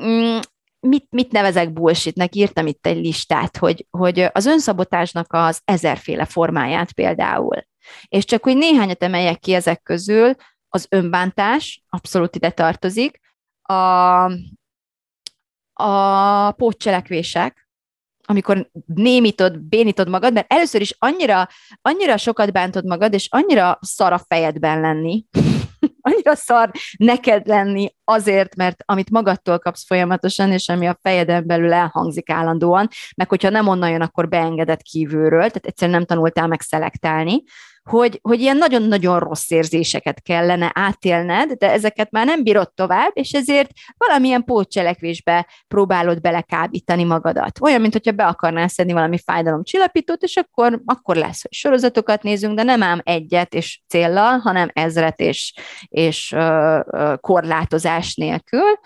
[0.02, 0.38] Mm,
[0.80, 2.36] mit, mit nevezek bullshitnek?
[2.36, 7.66] Írtam itt egy listát, hogy, hogy az önszabotásnak az ezerféle formáját például.
[8.08, 10.34] És csak hogy néhányat emeljek ki ezek közül,
[10.70, 13.24] az önbántás abszolút ide tartozik,
[13.74, 14.24] a,
[15.74, 17.66] a pótcselekvések,
[18.28, 21.48] amikor némítod, bénítod magad, mert először is annyira,
[21.82, 25.26] annyira sokat bántod magad, és annyira szar a fejedben lenni,
[26.02, 31.74] annyira szar neked lenni azért, mert amit magadtól kapsz folyamatosan, és ami a fejeden belül
[31.74, 36.62] elhangzik állandóan, meg hogyha nem onnan jön, akkor beengedett kívülről, tehát egyszerűen nem tanultál meg
[36.62, 37.44] szelektálni,
[37.90, 43.32] hogy, hogy ilyen nagyon-nagyon rossz érzéseket kellene átélned, de ezeket már nem bírod tovább, és
[43.32, 47.62] ezért valamilyen pótcselekvésbe próbálod belekábítani magadat.
[47.62, 52.56] Olyan, mint hogyha be akarnál szedni valami fájdalomcsillapítót, és akkor, akkor lesz, hogy sorozatokat nézünk,
[52.56, 55.54] de nem ám egyet és céllal, hanem ezret és,
[55.88, 58.80] és uh, korlátozás nélkül,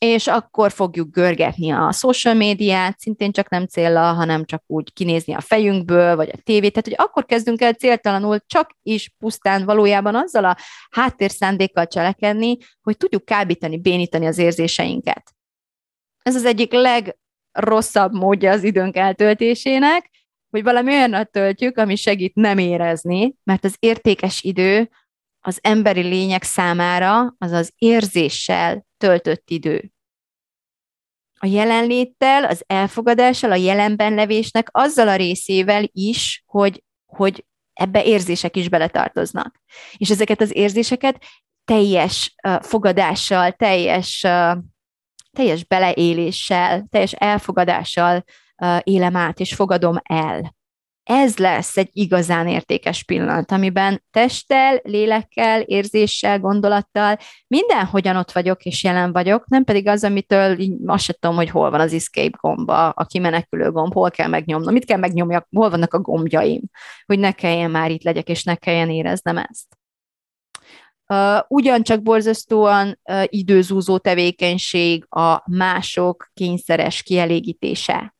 [0.00, 5.34] és akkor fogjuk görgetni a social médiát, szintén csak nem célra, hanem csak úgy kinézni
[5.34, 10.14] a fejünkből, vagy a tévét, tehát hogy akkor kezdünk el céltalanul csak is pusztán valójában
[10.14, 10.56] azzal a
[10.90, 15.34] háttérszándékkal cselekedni, hogy tudjuk kábítani, bénítani az érzéseinket.
[16.22, 20.10] Ez az egyik legrosszabb módja az időnk eltöltésének,
[20.50, 24.90] hogy valami olyanat töltjük, ami segít nem érezni, mert az értékes idő
[25.40, 29.92] az emberi lények számára az az érzéssel töltött idő.
[31.38, 38.56] A jelenléttel, az elfogadással, a jelenben levésnek azzal a részével is, hogy, hogy ebbe érzések
[38.56, 39.60] is beletartoznak.
[39.96, 41.24] És ezeket az érzéseket
[41.64, 44.56] teljes uh, fogadással, teljes, uh,
[45.30, 48.24] teljes beleéléssel, teljes elfogadással
[48.62, 50.58] uh, élem át, és fogadom el
[51.02, 58.84] ez lesz egy igazán értékes pillanat, amiben testtel, lélekkel, érzéssel, gondolattal mindenhogyan ott vagyok és
[58.84, 62.38] jelen vagyok, nem pedig az, amitől így azt sem tudom, hogy hol van az escape
[62.40, 66.62] gomba, a kimenekülő gomb, hol kell megnyomnom, mit kell megnyomjak, hol vannak a gombjaim,
[67.06, 69.78] hogy ne kelljen már itt legyek, és ne kelljen éreznem ezt.
[71.06, 78.14] Uh, ugyancsak borzasztóan uh, időzúzó tevékenység a mások kényszeres kielégítése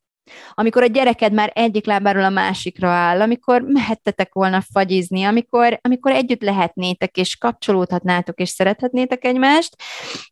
[0.53, 6.11] amikor a gyereked már egyik lábáról a másikra áll, amikor mehettetek volna fagyizni, amikor, amikor
[6.11, 9.75] együtt lehetnétek, és kapcsolódhatnátok, és szerethetnétek egymást,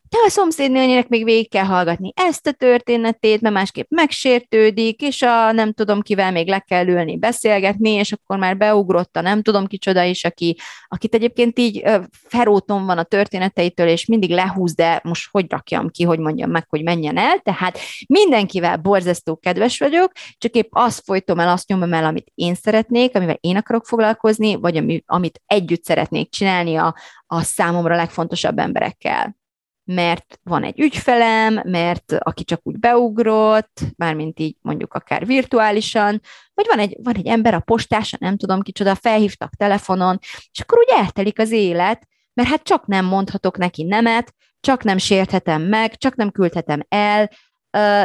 [0.10, 5.52] de a szomszédnőnyének még végig kell hallgatni ezt a történetét, mert másképp megsértődik, és a
[5.52, 9.68] nem tudom kivel még le kell ülni, beszélgetni, és akkor már beugrott a nem tudom
[9.68, 10.58] kicsoda is, aki,
[10.88, 16.04] akit egyébként így feróton van a történeteitől, és mindig lehúz, de most hogy rakjam ki,
[16.04, 21.40] hogy mondjam meg, hogy menjen el, tehát mindenkivel borzasztó kedves vagyok, csak épp azt folytom
[21.40, 25.84] el, azt nyomom el, amit én szeretnék, amivel én akarok foglalkozni, vagy ami, amit együtt
[25.84, 29.38] szeretnék csinálni a, a számomra legfontosabb emberekkel.
[29.84, 36.22] Mert van egy ügyfelem, mert aki csak úgy beugrott, mármint így mondjuk akár virtuálisan,
[36.54, 40.18] vagy van egy, van egy ember a postáson, nem tudom kicsoda, felhívtak telefonon,
[40.52, 44.98] és akkor úgy eltelik az élet, mert hát csak nem mondhatok neki nemet, csak nem
[44.98, 47.30] sérthetem meg, csak nem küldhetem el,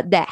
[0.07, 0.29] de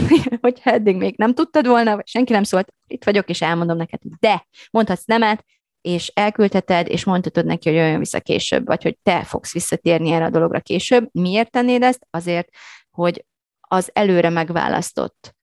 [0.40, 4.00] hogyha eddig még nem tudtad volna, vagy senki nem szólt, itt vagyok, és elmondom neked,
[4.20, 5.44] de mondhatsz nemet,
[5.80, 10.24] és elküldheted, és mondhatod neki, hogy jöjjön vissza később, vagy hogy te fogsz visszatérni erre
[10.24, 11.08] a dologra később.
[11.12, 12.06] Miért tennéd ezt?
[12.10, 12.48] Azért,
[12.90, 13.24] hogy
[13.60, 15.34] az előre megválasztott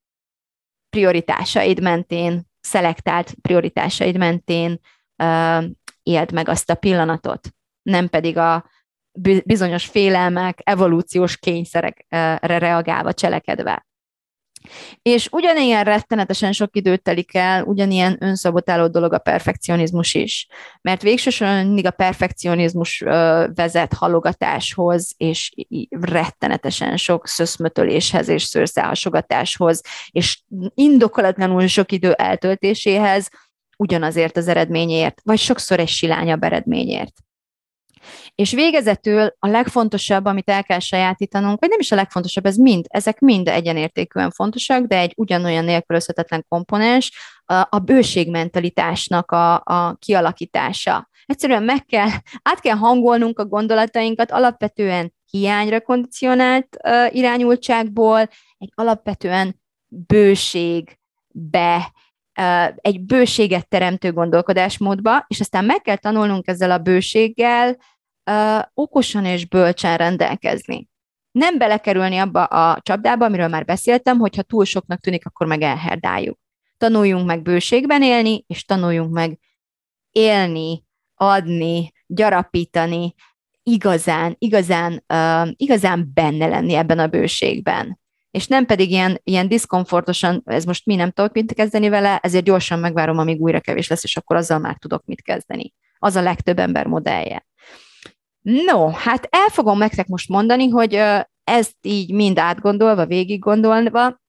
[0.90, 4.80] prioritásaid mentén, szelektált prioritásaid mentén
[5.24, 5.64] uh,
[6.04, 7.50] éld meg azt a pillanatot,
[7.82, 8.70] nem pedig a
[9.44, 13.88] bizonyos félelmek, evolúciós kényszerekre reagálva, cselekedve.
[15.02, 20.48] És ugyanilyen rettenetesen sok időt telik el, ugyanilyen önszabotáló dolog a perfekcionizmus is.
[20.82, 23.00] Mert végsősorban mindig a perfekcionizmus
[23.56, 25.52] vezet halogatáshoz, és
[25.90, 30.40] rettenetesen sok szöszmötöléshez és szőrszálhasogatáshoz, és
[30.74, 33.30] indokolatlanul sok idő eltöltéséhez,
[33.78, 37.14] ugyanazért az eredményért, vagy sokszor egy silányabb eredményért.
[38.36, 42.86] És végezetül a legfontosabb, amit el kell sajátítanunk, vagy nem is a legfontosabb, ez mind,
[42.88, 47.12] ezek mind egyenértékűen fontosak, de egy ugyanolyan nélkülözhetetlen komponens
[47.46, 51.10] a, a bőségmentalitásnak a, a kialakítása.
[51.26, 52.10] Egyszerűen meg kell,
[52.42, 58.20] át kell hangolnunk a gondolatainkat alapvetően hiányra kondicionált uh, irányultságból,
[58.58, 61.92] egy alapvetően bőségbe,
[62.76, 67.78] egy bőséget teremtő gondolkodásmódba, és aztán meg kell tanulnunk ezzel a bőséggel
[68.74, 70.88] okosan és bölcsen rendelkezni.
[71.32, 76.40] Nem belekerülni abba a csapdába, amiről már beszéltem, hogyha túl soknak tűnik, akkor meg elherdáljuk.
[76.78, 79.40] Tanuljunk meg bőségben élni, és tanuljunk meg
[80.12, 80.84] élni,
[81.16, 83.14] adni, gyarapítani,
[83.64, 88.00] igazán, igazán, uh, igazán benne lenni ebben a bőségben.
[88.32, 92.46] És nem pedig ilyen, ilyen diszkomfortosan, ez most mi nem tudok mit kezdeni vele, ezért
[92.46, 95.74] gyorsan megvárom, amíg újra kevés lesz, és akkor azzal már tudok mit kezdeni.
[96.00, 97.46] Az a legtöbb ember modellje.
[98.42, 101.02] No, hát el fogom nektek most mondani, hogy
[101.44, 104.20] ezt így mind átgondolva, végig gondolva,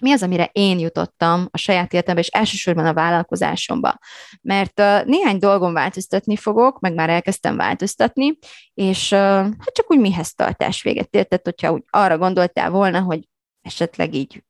[0.00, 3.98] mi az, amire én jutottam a saját életemben, és elsősorban a vállalkozásomba.
[4.42, 8.38] Mert uh, néhány dolgon változtatni fogok, meg már elkezdtem változtatni,
[8.74, 13.28] és uh, hát csak úgy mihez tartás véget értett, hogyha úgy arra gondoltál volna, hogy
[13.66, 14.42] esetleg így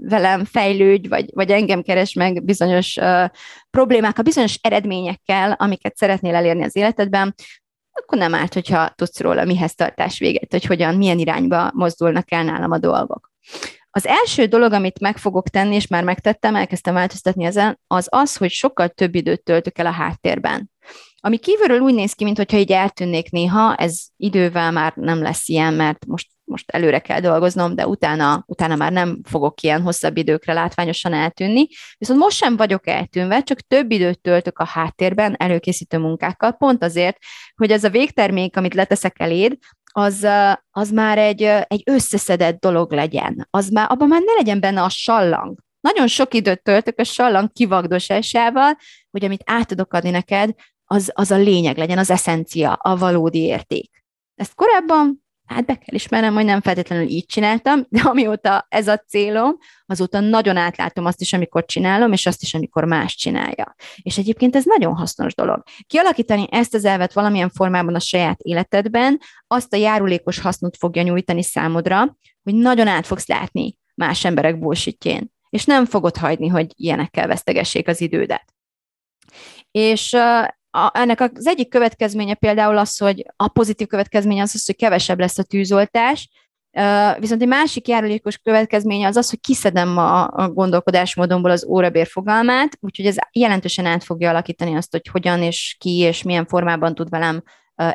[0.00, 3.24] velem fejlődj, vagy, vagy engem keres meg bizonyos uh,
[3.70, 7.34] problémákkal, bizonyos eredményekkel, amiket szeretnél elérni az életedben,
[7.92, 12.44] akkor nem árt, hogyha tudsz róla mihez tartás véget, hogy hogyan, milyen irányba mozdulnak el
[12.44, 13.30] nálam a dolgok.
[13.90, 18.36] Az első dolog, amit meg fogok tenni, és már megtettem, elkezdtem változtatni ezen, az az,
[18.36, 20.70] hogy sokkal több időt töltök el a háttérben.
[21.20, 25.74] Ami kívülről úgy néz ki, mintha így eltűnnék néha, ez idővel már nem lesz ilyen,
[25.74, 30.52] mert most, most előre kell dolgoznom, de utána, utána már nem fogok ilyen hosszabb időkre
[30.52, 31.66] látványosan eltűnni.
[31.98, 37.16] Viszont most sem vagyok eltűnve, csak több időt töltök a háttérben előkészítő munkákkal, pont azért,
[37.54, 39.56] hogy ez a végtermék, amit leteszek eléd,
[39.94, 40.26] az,
[40.70, 43.46] az már egy, egy összeszedett dolog legyen.
[43.50, 45.58] Az már, abban már ne legyen benne a sallang.
[45.80, 48.76] Nagyon sok időt töltök a sallang kivagdosásával,
[49.10, 50.50] hogy amit át tudok adni neked,
[50.84, 54.04] az, az a lényeg legyen, az eszencia, a valódi érték.
[54.34, 55.21] Ezt korábban
[55.52, 60.20] hát be kell ismernem, hogy nem feltétlenül így csináltam, de amióta ez a célom, azóta
[60.20, 63.74] nagyon átlátom azt is, amikor csinálom, és azt is, amikor más csinálja.
[64.02, 65.62] És egyébként ez nagyon hasznos dolog.
[65.86, 71.42] Kialakítani ezt az elvet valamilyen formában a saját életedben, azt a járulékos hasznot fogja nyújtani
[71.42, 77.26] számodra, hogy nagyon át fogsz látni más emberek bullshitjén, és nem fogod hagyni, hogy ilyenekkel
[77.26, 78.54] vesztegessék az idődet.
[79.70, 80.16] És
[80.74, 85.18] a, ennek az egyik következménye például az, hogy a pozitív következménye az, az hogy kevesebb
[85.18, 86.28] lesz a tűzoltás,
[87.18, 92.76] viszont egy másik járulékos következménye az az, hogy kiszedem a, a gondolkodásmódomból az órabér fogalmát,
[92.80, 97.08] úgyhogy ez jelentősen át fogja alakítani azt, hogy hogyan és ki és milyen formában tud
[97.08, 97.42] velem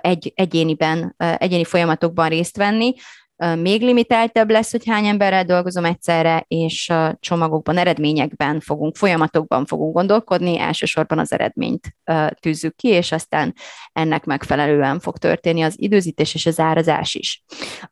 [0.01, 2.93] egy, egyéniben, egyéni folyamatokban részt venni
[3.38, 10.60] még limitáltabb lesz, hogy hány emberrel dolgozom egyszerre, és csomagokban, eredményekben fogunk, folyamatokban fogunk gondolkodni,
[10.60, 11.95] elsősorban az eredményt
[12.39, 13.54] tűzzük ki, és aztán
[13.91, 17.43] ennek megfelelően fog történni az időzítés és az árazás is.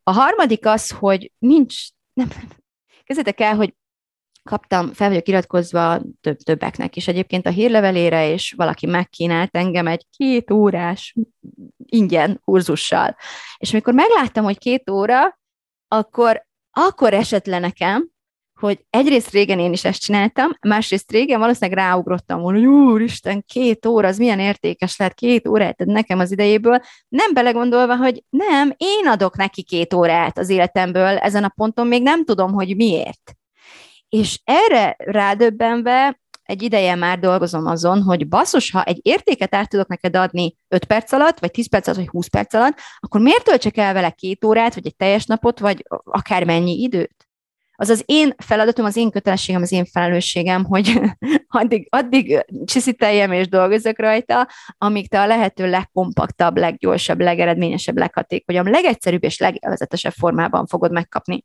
[0.04, 1.76] A harmadik az, hogy nincs,
[2.14, 2.28] nem,
[3.04, 3.74] kezdetek el, hogy
[4.50, 10.06] kaptam, fel vagyok iratkozva több, többeknek is egyébként a hírlevelére, és valaki megkínált engem egy
[10.18, 11.16] két órás
[11.86, 13.16] ingyen kurzussal.
[13.58, 15.40] És amikor megláttam, hogy két óra,
[15.88, 18.10] akkor, akkor esett le nekem,
[18.60, 23.86] hogy egyrészt régen én is ezt csináltam, másrészt régen valószínűleg ráugrottam volna, hogy úristen, két
[23.86, 28.74] óra, az milyen értékes lehet, két órát ad nekem az idejéből, nem belegondolva, hogy nem,
[28.78, 33.36] én adok neki két órát az életemből, ezen a ponton még nem tudom, hogy miért.
[34.16, 39.88] És erre rádöbbenve egy ideje már dolgozom azon, hogy basszus, ha egy értéket át tudok
[39.88, 43.44] neked adni 5 perc alatt, vagy 10 perc alatt, vagy 20 perc alatt, akkor miért
[43.44, 47.25] töltsek el vele két órát, vagy egy teljes napot, vagy akár mennyi időt?
[47.76, 51.02] Az az én feladatom, az én kötelességem, az én felelősségem, hogy
[51.48, 59.24] addig, addig csiszíteljem és dolgozok rajta, amíg te a lehető legkompaktabb, leggyorsabb, legeredményesebb, leghatékonyabb, legegyszerűbb
[59.24, 61.44] és legélvezetesebb formában fogod megkapni.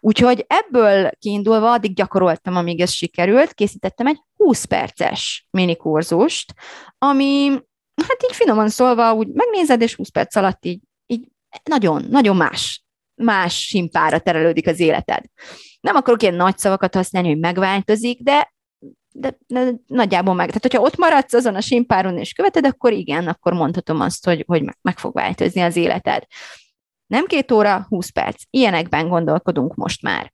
[0.00, 6.54] Úgyhogy ebből kiindulva addig gyakoroltam, amíg ez sikerült, készítettem egy 20 perces minikurzust,
[6.98, 7.48] ami
[8.06, 11.28] hát így finoman szólva úgy megnézed, és 20 perc alatt így, így
[11.64, 12.84] nagyon, nagyon más,
[13.18, 15.24] más simpára terelődik az életed.
[15.80, 18.52] Nem akarok ilyen nagy szavakat használni, hogy megváltozik, de,
[19.12, 20.46] de, de nagyjából meg.
[20.46, 24.44] Tehát, hogyha ott maradsz azon a simpáron és követed, akkor igen, akkor mondhatom azt, hogy,
[24.46, 26.24] hogy meg, fog változni az életed.
[27.06, 28.42] Nem két óra, 20 perc.
[28.50, 30.32] Ilyenekben gondolkodunk most már.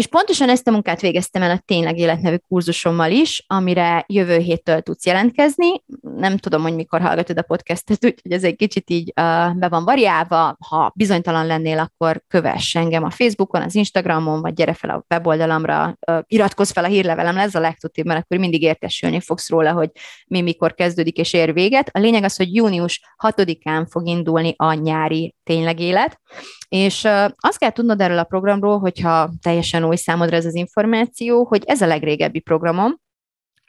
[0.00, 4.80] És pontosan ezt a munkát végeztem el a Tényleg Életnevű kurzusommal is, amire jövő héttől
[4.80, 5.82] tudsz jelentkezni.
[6.16, 9.84] Nem tudom, hogy mikor hallgatod a podcastet, úgyhogy ez egy kicsit így uh, be van
[9.84, 10.56] variálva.
[10.68, 15.98] Ha bizonytalan lennél, akkor kövess engem a Facebookon, az Instagramon, vagy gyere fel a weboldalamra,
[16.10, 19.90] uh, iratkozz fel a hírlevelemre, ez a legtudtibb, mert akkor mindig értesülni fogsz róla, hogy
[20.26, 21.90] mi mikor kezdődik és ér véget.
[21.92, 26.20] A lényeg az, hogy június 6-án fog indulni a nyári Tényleg Élet,
[26.70, 31.62] és azt kell tudnod erről a programról, hogyha teljesen új számodra ez az információ, hogy
[31.66, 33.00] ez a legrégebbi programom,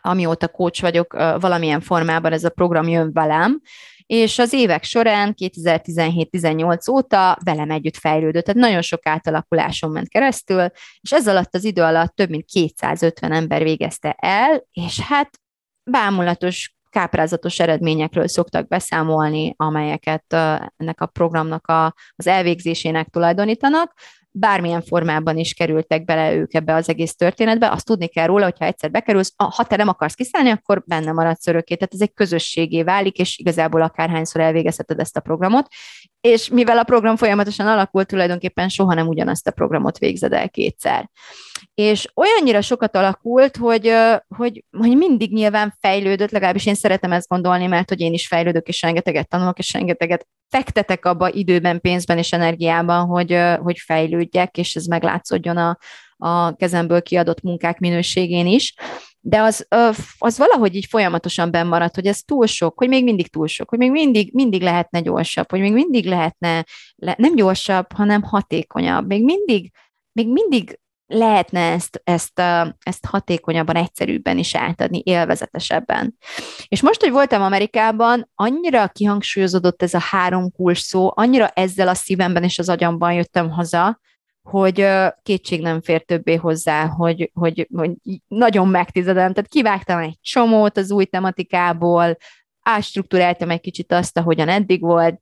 [0.01, 3.61] amióta coach vagyok, valamilyen formában ez a program jön velem,
[4.05, 10.67] és az évek során 2017-18 óta velem együtt fejlődött, tehát nagyon sok átalakuláson ment keresztül,
[11.01, 15.29] és ez alatt az idő alatt több mint 250 ember végezte el, és hát
[15.83, 20.33] bámulatos káprázatos eredményekről szoktak beszámolni, amelyeket
[20.77, 23.93] ennek a programnak a, az elvégzésének tulajdonítanak,
[24.31, 28.65] bármilyen formában is kerültek bele ők ebbe az egész történetbe, azt tudni kell róla, hogyha
[28.65, 31.75] egyszer bekerülsz, ha te nem akarsz kiszállni, akkor benne maradsz örökké.
[31.75, 35.67] Tehát ez egy közösségé válik, és igazából akárhányszor elvégezheted ezt a programot.
[36.21, 41.09] És mivel a program folyamatosan alakult, tulajdonképpen soha nem ugyanazt a programot végzed el kétszer.
[41.73, 43.93] És olyannyira sokat alakult, hogy,
[44.27, 48.67] hogy, hogy mindig nyilván fejlődött, legalábbis én szeretem ezt gondolni, mert hogy én is fejlődök,
[48.67, 54.75] és rengeteget tanulok, és rengeteget fektetek abba időben, pénzben és energiában, hogy, hogy fejlődjek, és
[54.75, 55.77] ez meglátszódjon a,
[56.17, 58.73] a kezemből kiadott munkák minőségén is
[59.23, 59.67] de az,
[60.17, 63.79] az valahogy így folyamatosan bennmaradt, hogy ez túl sok, hogy még mindig túl sok, hogy
[63.79, 66.65] még mindig, mindig lehetne gyorsabb, hogy még mindig lehetne,
[66.95, 69.71] le, nem gyorsabb, hanem hatékonyabb, még mindig,
[70.11, 72.41] még mindig lehetne ezt, ezt,
[72.83, 76.17] ezt hatékonyabban, egyszerűbben is átadni, élvezetesebben.
[76.67, 81.93] És most, hogy voltam Amerikában, annyira kihangsúlyozódott ez a három kulcs szó, annyira ezzel a
[81.93, 83.99] szívemben és az agyamban jöttem haza,
[84.41, 84.87] hogy
[85.23, 87.91] kétség nem fér többé hozzá, hogy, hogy, hogy
[88.27, 89.33] nagyon megtizedem.
[89.33, 92.17] Tehát kivágtam egy csomót az új tematikából,
[92.61, 95.21] átstruktúráltam egy kicsit azt, ahogyan eddig volt.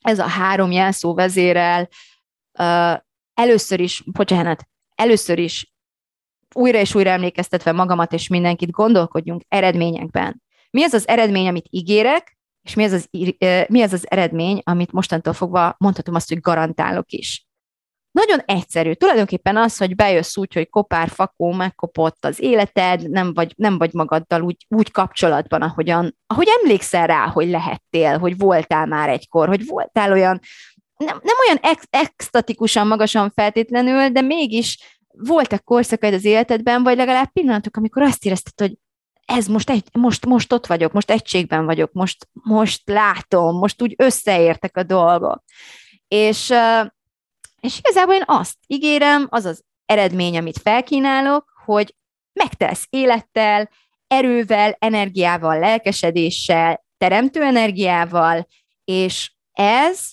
[0.00, 1.88] Ez a három jelszó vezérel.
[3.34, 5.72] Először is, bocsánat, először is
[6.54, 10.42] újra és újra emlékeztetve magamat és mindenkit, gondolkodjunk eredményekben.
[10.70, 13.08] Mi az az eredmény, amit ígérek, és mi az az,
[13.68, 17.47] mi az, az eredmény, amit mostantól fogva mondhatom azt, hogy garantálok is.
[18.10, 18.92] Nagyon egyszerű.
[18.92, 23.92] Tulajdonképpen az, hogy bejössz úgy, hogy kopár fakó megkopott az életed, nem vagy, nem vagy
[23.92, 29.66] magaddal úgy, úgy kapcsolatban, ahogyan, ahogy emlékszel rá, hogy lehettél, hogy voltál már egykor, hogy
[29.66, 30.40] voltál olyan,
[30.96, 34.78] nem, nem olyan ex, extatikusan magasan feltétlenül, de mégis
[35.08, 38.78] voltak korszakaid az életedben, vagy legalább pillanatok, amikor azt érezted, hogy
[39.24, 43.94] ez most, egy, most, most ott vagyok, most egységben vagyok, most, most látom, most úgy
[43.98, 45.42] összeértek a dolgok.
[46.08, 46.52] És
[47.60, 51.94] és igazából én azt ígérem, az az eredmény, amit felkínálok, hogy
[52.32, 53.70] megtesz élettel,
[54.06, 58.46] erővel, energiával, lelkesedéssel, teremtő energiával,
[58.84, 60.10] és ez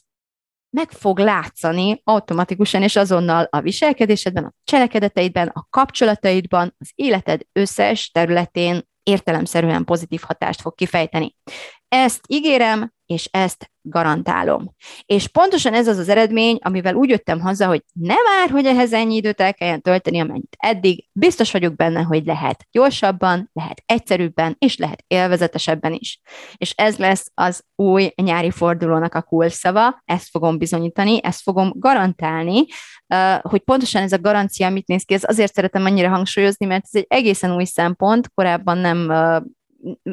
[0.69, 8.11] meg fog látszani automatikusan és azonnal a viselkedésedben, a cselekedeteidben, a kapcsolataidban, az életed összes
[8.11, 11.35] területén értelemszerűen pozitív hatást fog kifejteni.
[11.97, 14.75] Ezt ígérem, és ezt garantálom.
[15.05, 18.93] És pontosan ez az az eredmény, amivel úgy jöttem haza, hogy nem már, hogy ehhez
[18.93, 24.55] ennyi időt el kelljen tölteni, amennyit eddig, biztos vagyok benne, hogy lehet gyorsabban, lehet egyszerűbben,
[24.59, 26.21] és lehet élvezetesebben is.
[26.57, 32.65] És ez lesz az új nyári fordulónak a kulcsszava, ezt fogom bizonyítani, ezt fogom garantálni,
[33.41, 36.99] hogy pontosan ez a garancia mit néz ki, ez azért szeretem annyira hangsúlyozni, mert ez
[37.01, 39.11] egy egészen új szempont, korábban nem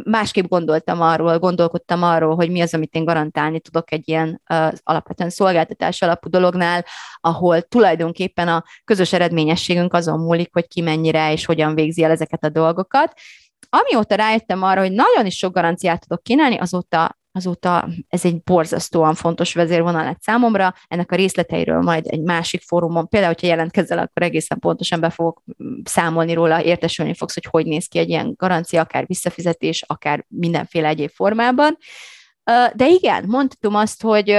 [0.05, 4.73] másképp gondoltam arról, gondolkodtam arról, hogy mi az, amit én garantálni tudok egy ilyen uh,
[4.83, 6.85] alapvetően szolgáltatás alapú dolognál,
[7.21, 12.45] ahol tulajdonképpen a közös eredményességünk azon múlik, hogy ki mennyire és hogyan végzi el ezeket
[12.45, 13.13] a dolgokat.
[13.69, 19.15] Amióta rájöttem arra, hogy nagyon is sok garanciát tudok kínálni, azóta azóta ez egy borzasztóan
[19.15, 24.23] fontos vezérvonal lett számomra, ennek a részleteiről majd egy másik fórumon, például, hogyha jelentkezel, akkor
[24.23, 25.43] egészen pontosan be fogok
[25.85, 30.89] számolni róla, értesülni fogsz, hogy hogy néz ki egy ilyen garancia, akár visszafizetés, akár mindenféle
[30.89, 31.77] egyéb formában.
[32.75, 34.37] De igen, mondhatom azt, hogy,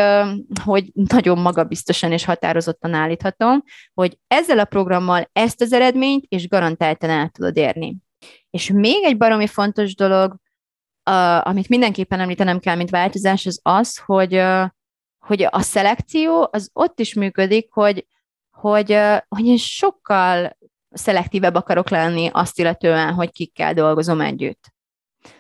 [0.64, 3.64] hogy nagyon magabiztosan és határozottan állíthatom,
[3.94, 7.98] hogy ezzel a programmal ezt az eredményt és garantáltan el tudod érni.
[8.50, 10.36] És még egy baromi fontos dolog,
[11.10, 14.44] uh, amit mindenképpen említenem kell, mint változás, az az, hogy,
[15.26, 18.08] hogy a szelekció az ott is működik, hogy,
[18.52, 20.58] hogy, hogy én sokkal
[20.90, 24.74] szelektívebb akarok lenni azt illetően, hogy kikkel dolgozom együtt.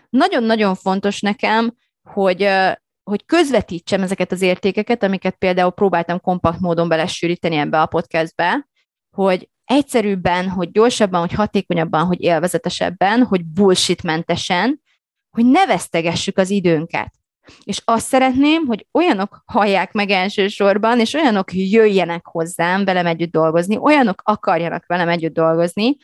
[0.09, 1.73] Nagyon-nagyon fontos nekem,
[2.09, 2.49] hogy,
[3.03, 8.67] hogy közvetítsem ezeket az értékeket, amiket például próbáltam kompakt módon belesűríteni ebbe a podcastbe,
[9.15, 14.81] hogy egyszerűbben, hogy gyorsabban, hogy hatékonyabban, hogy élvezetesebben, hogy bullshitmentesen,
[15.33, 17.13] hogy ne vesztegessük az időnket.
[17.63, 23.77] És azt szeretném, hogy olyanok hallják meg elsősorban, és olyanok jöjjenek hozzám velem együtt dolgozni,
[23.77, 25.97] olyanok akarjanak velem együtt dolgozni,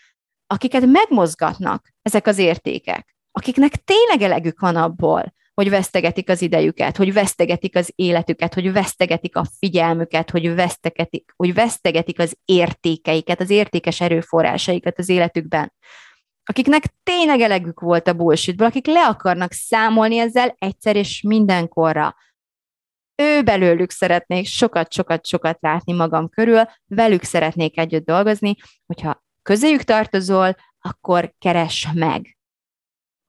[0.47, 7.13] akiket megmozgatnak ezek az értékek, akiknek tényleg elegük van abból, hogy vesztegetik az idejüket, hogy
[7.13, 14.01] vesztegetik az életüket, hogy vesztegetik a figyelmüket, hogy vesztegetik, hogy vesztegetik az értékeiket, az értékes
[14.01, 15.73] erőforrásaikat az életükben
[16.49, 22.15] akiknek tényleg elegük volt a bullshitból, akik le akarnak számolni ezzel egyszer és mindenkorra.
[23.15, 31.33] Ő belőlük szeretnék sokat-sokat-sokat látni magam körül, velük szeretnék együtt dolgozni, hogyha közéjük tartozol, akkor
[31.39, 32.37] keres meg.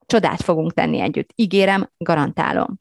[0.06, 1.30] Csodát fogunk tenni együtt.
[1.34, 2.80] Ígérem, garantálom.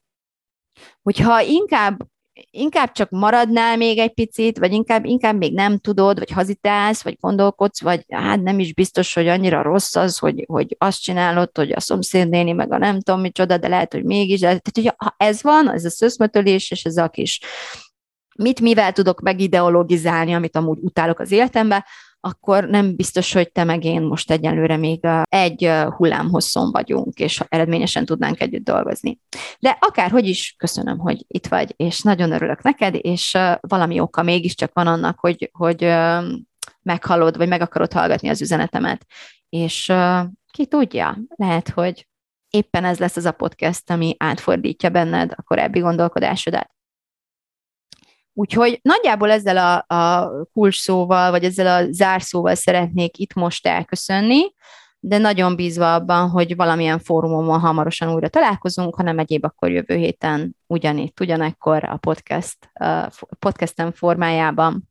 [1.02, 2.08] Hogyha inkább
[2.52, 7.18] inkább csak maradnál még egy picit, vagy inkább, inkább még nem tudod, vagy hazitálsz, vagy
[7.20, 11.72] gondolkodsz, vagy hát nem is biztos, hogy annyira rossz az, hogy, hogy azt csinálod, hogy
[11.72, 14.40] a szomszédnéni, meg a nem tudom micsoda, de lehet, hogy mégis.
[14.40, 17.40] De, tehát, hogy ha ez van, ez a szöszmötölés, és ez a kis
[18.36, 21.86] mit mivel tudok megideologizálni, amit amúgy utálok az életembe,
[22.20, 28.05] akkor nem biztos, hogy te meg én most egyelőre még egy hullámhosszon vagyunk, és eredményesen
[28.05, 29.20] tudnánk együtt dolgozni.
[29.59, 34.74] De akárhogy is, köszönöm, hogy itt vagy, és nagyon örülök neked, és valami oka mégiscsak
[34.74, 35.84] van annak, hogy, hogy
[36.82, 39.05] meghallod, vagy meg akarod hallgatni az üzenetemet.
[39.49, 39.93] És
[40.51, 42.07] ki tudja, lehet, hogy
[42.49, 46.70] éppen ez lesz az a podcast, ami átfordítja benned a korábbi gondolkodásodat.
[48.40, 54.54] Úgyhogy nagyjából ezzel a, a kulcsszóval, vagy ezzel a zárszóval szeretnék itt most elköszönni,
[55.00, 59.96] de nagyon bízva abban, hogy valamilyen fórumon hamarosan újra találkozunk, ha nem egyéb, akkor jövő
[59.96, 64.90] héten ugyanitt, ugyanekkor a podcast, a podcastem formájában.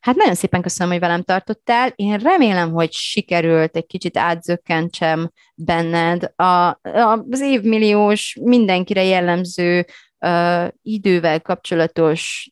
[0.00, 1.92] Hát nagyon szépen köszönöm, hogy velem tartottál.
[1.94, 9.86] Én remélem, hogy sikerült egy kicsit átzökkentsem benned a, a, az évmilliós, mindenkire jellemző
[10.20, 12.50] uh, idővel kapcsolatos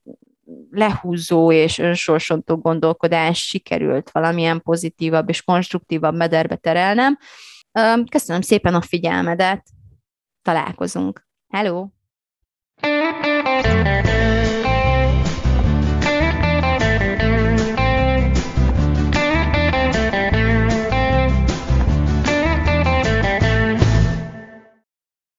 [0.71, 7.19] lehúzó és önsorsontó gondolkodás sikerült valamilyen pozitívabb és konstruktívabb mederbe terelnem.
[8.11, 9.67] Köszönöm szépen a figyelmedet,
[10.43, 11.27] találkozunk.
[11.49, 11.89] Hello!